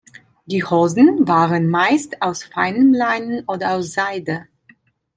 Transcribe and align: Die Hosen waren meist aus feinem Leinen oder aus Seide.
Die 0.47 0.63
Hosen 0.63 1.27
waren 1.27 1.67
meist 1.69 2.23
aus 2.23 2.43
feinem 2.43 2.91
Leinen 2.91 3.43
oder 3.45 3.73
aus 3.73 3.93
Seide. 3.93 4.47